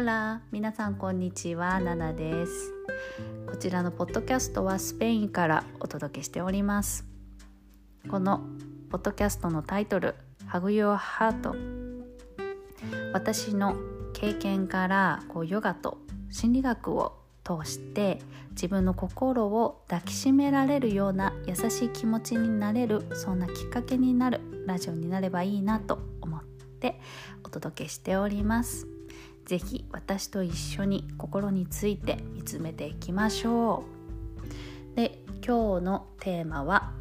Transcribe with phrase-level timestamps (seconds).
[0.00, 2.72] ホラ皆さんこんにちはナナです。
[3.46, 7.04] こちらのポッドキャストはスペインからお届けしております。
[8.10, 8.40] この
[8.88, 10.14] ポッドキャストのタイトル
[10.50, 11.52] Hug Your Heart
[13.12, 13.76] 私の
[14.14, 15.98] 経験からこうヨガと
[16.30, 18.20] 心理学を通して
[18.52, 26.42] 自分の心を抱きしめられるような優しい気持ちになれるそんなきっかけになるラジオになればいいなと思っ
[26.80, 26.98] て
[27.44, 28.99] お届けしております。
[29.46, 33.84] 是非私と一緒に心について見つめていきましょ
[34.92, 34.96] う。
[34.96, 36.92] で今日のテーマは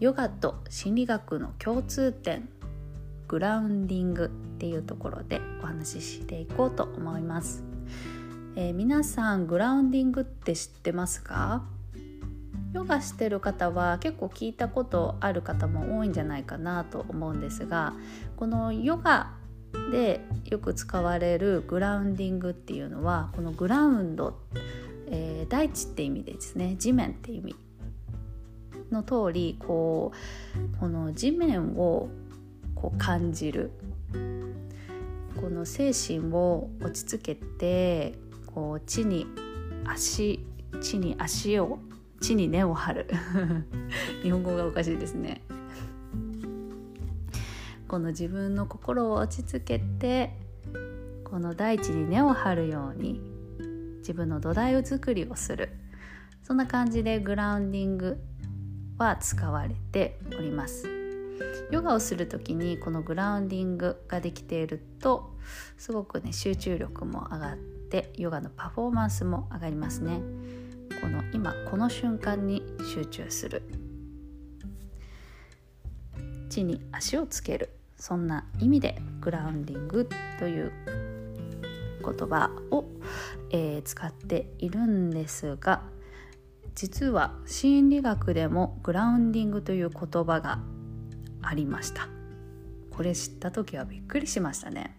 [0.00, 2.48] ヨガと心理学の共通点
[3.28, 4.28] グラウンディングっ
[4.58, 7.62] ていうところでお話ししていこうと思います、
[8.56, 11.64] えー、皆さんグラウンディングって知ってますか？
[12.72, 17.92] ヨガしてる方は結構聞いたことある方も多いんじゃないかなと思うんですが
[18.36, 19.34] このヨガ
[19.90, 24.38] でよく使われるグラウンディングっていうのはこのグラウンド、
[25.08, 27.54] えー、大地って意味でですね地面って意味
[28.90, 30.12] の通りこ
[30.76, 32.08] うこの地面を
[32.74, 33.70] こう感じる
[35.40, 38.14] この精神を落ち着けて
[38.46, 39.26] こう地に
[39.84, 40.44] 足
[40.80, 41.78] 地に足を
[42.20, 43.08] 地に根を張る。
[44.22, 45.42] 日本語がおかしいですね。
[47.92, 50.34] この自分の心を落ち着けて
[51.24, 53.20] この大地に根を張るように
[53.98, 55.68] 自分の土台を作りをする。
[56.42, 58.16] そんな感じでグラウンディング
[58.96, 60.88] は使われております。
[61.70, 65.36] ヨガをする時にこのグラウンディングができていると
[65.76, 70.22] すごくね集中力も上がってヨガのパフォーマンスも上がりますね。
[71.02, 72.62] この今この瞬間に
[72.94, 73.62] 集中する。
[76.48, 77.81] 地に足をつける。
[78.02, 80.08] そんな意味でグラウンディング
[80.40, 80.72] という
[82.04, 82.84] 言葉を、
[83.50, 85.84] えー、使っているんですが
[86.74, 90.58] 実は心理学でもグラウンディングという言葉が
[91.42, 92.08] ありました。
[92.90, 94.98] これ知った時はびっくりしましたね。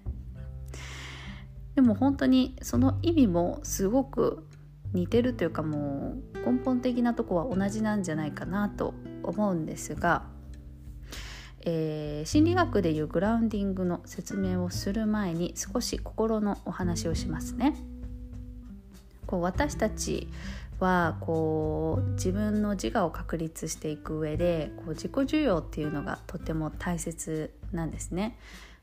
[1.75, 4.47] でも本当にその意味もすごく
[4.93, 10.31] 似てるというかもう根本的なとこは同じなんじゃないかなと思うんですが
[11.65, 17.75] えー、心理学でいうグラウンディングの説明をする前に少し心のお話をしますね。
[19.25, 20.27] こう私たち
[20.79, 28.37] はこう自分の自我を確立していく上でこう自己需要っていうのがとても大切なんですね。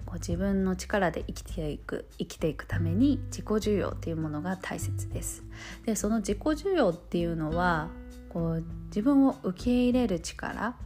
[0.07, 5.45] こう自分の力で生きていく生きていくために自己需要っていうものが大切です。
[5.85, 7.91] でその自己需要っていうのは
[8.31, 10.77] こう自分を受け入れる力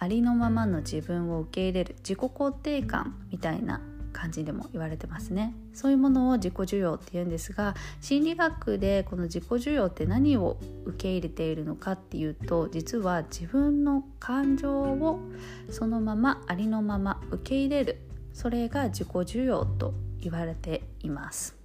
[0.00, 3.82] ありのままの自分を受け入れる自己肯定感みたいな
[4.14, 5.54] 感じでも言われてますね。
[5.74, 10.56] そういうものを自己需要って言うんですが心理学でこの自己需要って何を
[10.86, 15.20] 受け入れているのかっていうと実は自分の感情を
[15.68, 18.00] そのままありのまま受け入れる
[18.32, 21.56] それが自己需要と言われています。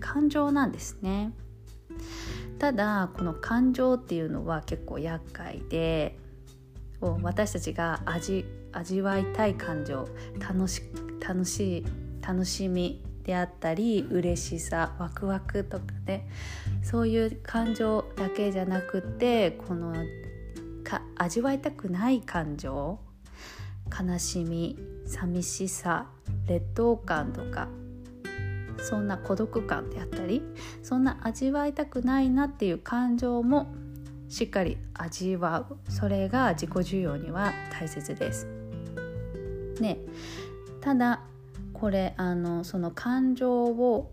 [0.00, 1.32] 感情なんですね。
[2.58, 6.18] ただこの感情っていうのは結構厄介で
[7.00, 10.08] を私たちが味味わいたい感情
[10.38, 10.82] 楽し
[11.26, 11.84] 楽しい
[12.22, 16.28] 楽しみであったり嬉しさワクワクとかね
[16.82, 19.94] そういう感情だけじゃなくてこの
[20.84, 22.98] か味わいたくない感情
[23.90, 26.06] 悲しみ寂しさ
[26.46, 27.68] 劣等感とか
[28.78, 30.42] そんな孤独感であったり
[30.82, 33.74] そんな味わいたくないなっていう感情も
[34.28, 38.46] しっかり味わうそれが自己需要には大切です。
[39.80, 39.98] ね、
[40.80, 41.20] ただ
[41.72, 44.10] これあのその感情を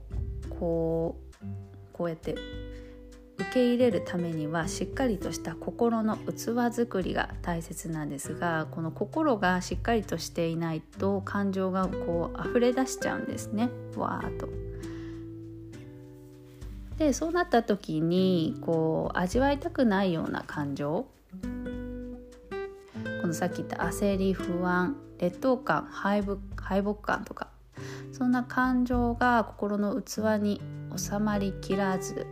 [0.59, 1.45] こう
[1.93, 2.35] こうやって
[3.37, 14.62] 受け入れるためにはしっかりとした心の器作りが大切なんですがこの心がしっかりとしていないと感情がこう溢れ出しちゃうんですねわーっと。
[16.97, 21.07] でそうなった時にこう味わいたくないような感情。
[23.21, 27.47] このさっき言った焦り不安劣等感敗北感とか。
[28.11, 30.61] そんな感情が心の器に
[30.95, 32.27] 収まりきらず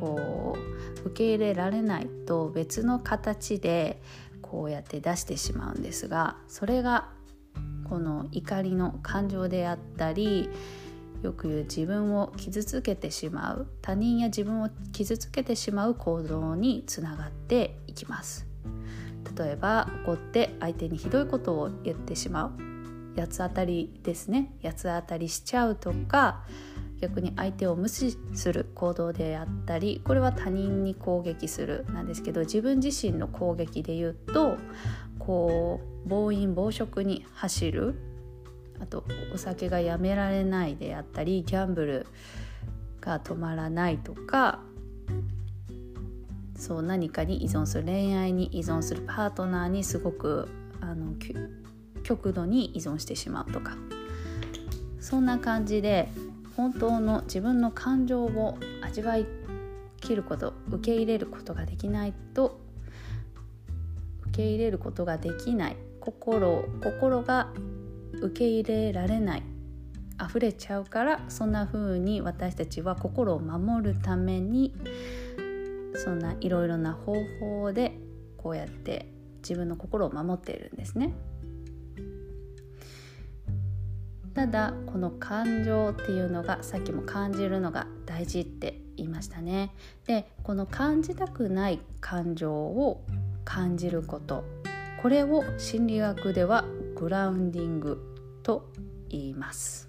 [0.00, 0.56] こ
[1.04, 4.02] う受け入れられないと別の形で
[4.42, 7.08] こうやって出してしまうんですがそれが
[7.88, 10.50] この怒りの感情であったり
[11.22, 18.46] よく言う自分を傷つけてしまう他人や自分を傷つけてしまう行動につながっていきます。
[19.36, 22.52] 例えば怒って相手にひどいことを言ってしまう。
[23.20, 24.52] 八つ当たりですね。
[24.62, 26.44] 八つ当たりしちゃうとか
[27.00, 31.84] 逆に相手を無視する行動であったりこれは他人に攻撃する。
[31.92, 34.56] なんですけど自分自身の攻撃で言うと
[35.18, 37.94] こう暴飲暴食に走る。
[38.80, 42.06] あとお酒がやめられないであったりギャンブル
[43.00, 44.60] が止まらないとか
[46.56, 50.48] そう何かに依存する恋愛に依存するパートナーにすごく
[50.80, 51.12] あの
[52.02, 53.76] 極度に依存してしまうとか
[55.00, 56.08] そんな感じで
[56.56, 59.26] 本当の自分の感情を味わい
[60.00, 62.60] きること受け入れることができないと
[64.28, 65.76] 受け入れることができない。
[66.06, 67.48] 心心が
[68.14, 69.42] 受け入れられない
[70.24, 74.74] 溢れちゃうからそんな風に私たちは心を守るために
[75.94, 77.98] そんないろいろな方法で
[78.36, 81.14] こうやって自分の心を守っているんですね。
[84.34, 89.72] ただこの感情っていうのがさっきも感じるのが大事って言いましたね。
[90.06, 93.02] でこの感じたくない感情を
[93.44, 94.44] 感じること
[95.00, 96.64] これを心理学では
[96.96, 98.00] グラウンディング
[98.42, 98.72] と
[99.08, 99.88] 言います。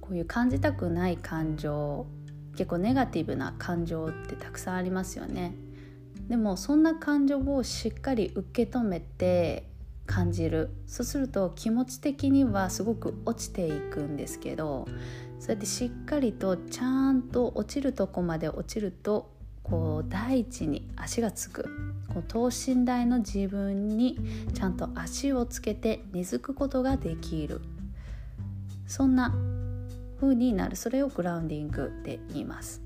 [0.00, 2.06] こういう感じたくない感情
[2.56, 5.54] 結構ネガティブな感情ってたくさんありますよね。
[6.28, 9.68] でもそんな感情をしっかり受け止めて
[10.06, 14.86] 感じるそうすると気持ち的にはすごく落ちていくんですけど
[15.38, 19.30] そうやってしっかりとちゃんと落ちるとこまで落ちると
[19.70, 21.64] こう大地に足がつく。
[22.08, 24.18] こう等身大の自分に
[24.54, 27.60] ちゃんと足をつけて根付くことができる。
[28.86, 29.34] そんな
[30.20, 30.76] 風になる。
[30.76, 32.82] それをグラウンディングで言います。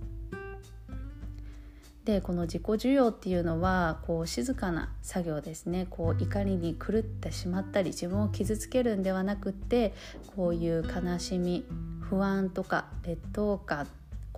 [2.05, 5.87] でこの自己需要っていうのはこう静かな作業ですね。
[5.89, 9.95] こう怒りに狂ってしまったり自分を傷つけるんではなくって
[10.35, 11.65] こういう悲しみ
[12.01, 13.87] 不安とか劣等感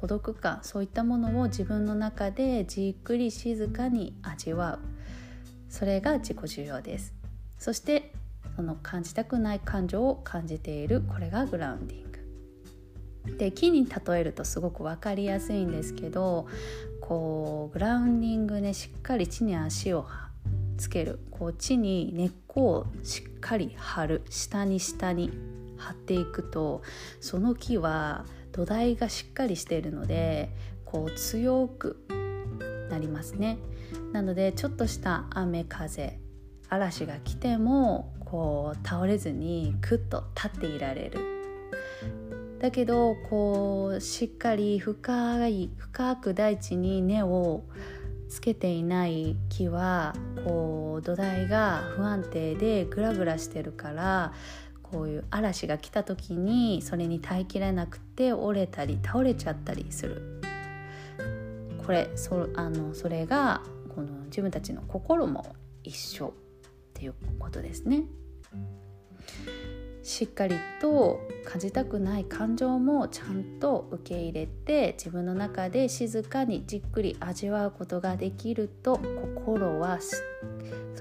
[0.04, 4.78] 孤独感そういったものを自分の中でじっくり静かに味わう。
[5.70, 7.14] それが自己需要です。
[7.58, 8.12] そして
[8.54, 11.00] その感じたくない感情を感じている。
[11.00, 13.38] これがグラウンディング。
[13.38, 16.48] で木に例えるとすごく分かりやすいんですけど
[17.00, 20.04] こうグラウンディングねしっかり地に足を
[20.76, 21.18] つける。
[21.30, 24.22] こう地に根っこをしっかり張る。
[24.28, 25.30] 下に下に
[25.78, 26.82] 張っていくと
[27.20, 30.48] その木は土台がしっかりしているので
[30.84, 32.06] こう強く
[32.88, 33.58] なりますね。
[34.12, 36.20] なのでちょっとした雨風
[36.68, 41.18] 嵐が来てもこう倒れずにクッと立っていられる。
[42.60, 47.64] だけどこうしっかり深い深く大地に根を
[48.28, 50.14] つけていない木は
[50.44, 54.32] こう土台が不安定でグラグラしてるから
[54.94, 60.40] こういう嵐が来た時にそれに耐えきれなくて折れたり倒れちゃったりする
[61.84, 63.60] これそあのそれが
[63.92, 66.32] この自分たちの心も一緒っ
[66.94, 68.04] ていうことですね。
[70.04, 80.22] しっかりと感じたくない感情もちゃんと受け入れて自分の中で静かにじっくり味わうことができると心はす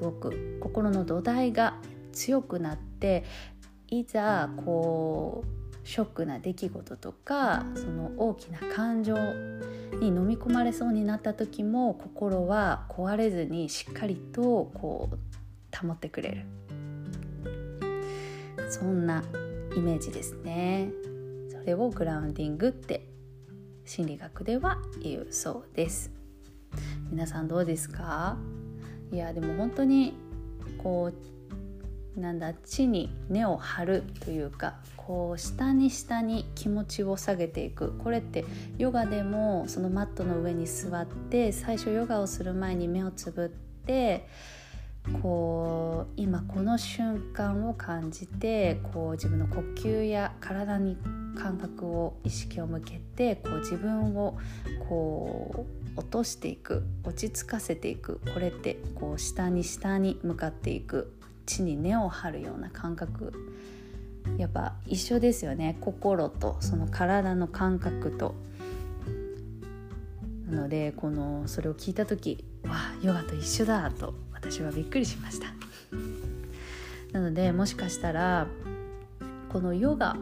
[0.02, 1.76] ごく心の土台が
[2.14, 3.26] 強くなって
[3.88, 9.16] いざこうショックな出来事とかその大きな感情
[10.00, 15.18] に飲み込まれそうになった時も心は壊れずにしっかりとこう
[15.88, 16.46] 保ってくれる。
[18.70, 19.24] そんな
[19.76, 20.90] イメージですね。
[21.50, 23.08] それをグラウンディングって
[23.86, 26.12] 心理学では言うそうです。
[27.12, 28.38] 皆さんどうですか？
[29.12, 30.14] いやでも本当に
[30.82, 31.16] こう
[32.18, 37.98] なんだ地に根を張るというかこう下に下に気持ちを下げていく。
[37.98, 38.46] これって
[38.78, 43.50] ヨガでもそのマットの上に座って最初ヨガをする前に目をつぶっ
[43.86, 44.28] て
[45.22, 50.98] こう今この瞬間を感じてこう自分の呼吸や体に
[51.38, 54.38] 感覚を意識を向けてこう自分を
[54.88, 55.66] こ
[55.96, 58.22] う落としていく落ち着かせていく。
[58.34, 61.14] これってこう下に下に向かっていく。
[61.46, 63.34] 地に根を張るような感覚
[64.38, 68.36] やっぱ一緒ですよね心とその体の感覚と。
[70.50, 75.48] なのでこのそれを聞いた時わあヨガと一緒だと私はびっくりしました
[77.12, 78.46] なのでもしかしたら
[79.52, 80.16] このヨガ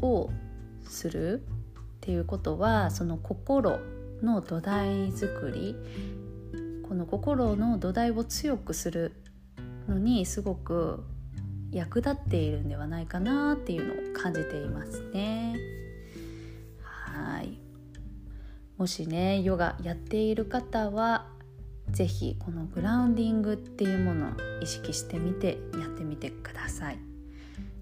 [0.00, 0.30] を
[0.88, 1.42] するっ
[2.00, 3.80] ていうことはその心
[4.22, 5.76] の土台作り
[6.88, 9.12] この心の土台を強くする
[9.88, 11.04] のにすごく
[11.70, 15.56] 役立っているんではないかなっていうのを感じていますね。
[16.82, 17.58] はい
[18.76, 21.26] もしねヨガやっている方は
[21.90, 24.30] 是非このグラウンディングっていうものを
[24.62, 26.98] 意識してみてやってみてください。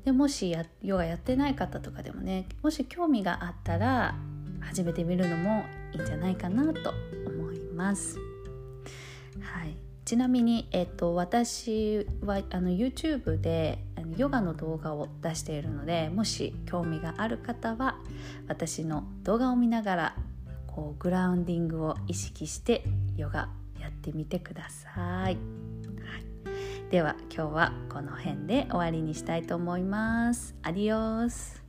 [0.04, 4.14] でもしやヨガやってない方とかでもねもし興味があったら
[4.60, 6.92] 始めてみるのもいいんじゃないかなと
[7.26, 8.18] 思います。
[9.40, 13.78] はい、ちなみに、えっと、私はあの YouTube で
[14.16, 17.96] ヨガの動画を出しているのでもし興味がある方は
[18.46, 20.16] 私の動画を見ながら
[20.66, 22.84] こうグラウンディングを意識して
[23.16, 23.48] ヨガ
[23.80, 25.38] やってみてください。
[26.90, 30.54] では今日はこの辺で終わりにしたいと思います。
[30.62, 31.63] アディオス